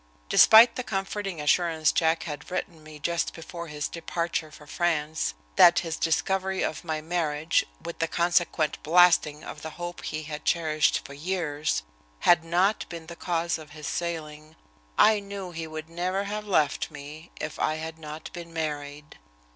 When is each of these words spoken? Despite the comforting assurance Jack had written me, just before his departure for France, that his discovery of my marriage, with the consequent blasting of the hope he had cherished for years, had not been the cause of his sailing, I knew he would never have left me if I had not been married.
Despite 0.29 0.77
the 0.77 0.83
comforting 0.83 1.39
assurance 1.39 1.91
Jack 1.91 2.23
had 2.23 2.49
written 2.49 2.81
me, 2.81 2.97
just 2.97 3.33
before 3.35 3.67
his 3.67 3.87
departure 3.87 4.49
for 4.49 4.65
France, 4.65 5.35
that 5.57 5.77
his 5.81 5.95
discovery 5.97 6.63
of 6.63 6.83
my 6.83 7.01
marriage, 7.01 7.67
with 7.79 7.99
the 7.99 8.07
consequent 8.07 8.81
blasting 8.81 9.43
of 9.43 9.61
the 9.61 9.69
hope 9.77 10.03
he 10.03 10.23
had 10.23 10.43
cherished 10.43 11.05
for 11.05 11.13
years, 11.13 11.83
had 12.21 12.43
not 12.43 12.89
been 12.89 13.05
the 13.05 13.15
cause 13.15 13.59
of 13.59 13.73
his 13.77 13.85
sailing, 13.85 14.55
I 14.97 15.19
knew 15.19 15.51
he 15.51 15.67
would 15.67 15.87
never 15.87 16.23
have 16.23 16.47
left 16.47 16.89
me 16.89 17.29
if 17.39 17.59
I 17.59 17.75
had 17.75 17.99
not 17.99 18.33
been 18.33 18.51
married. 18.51 19.19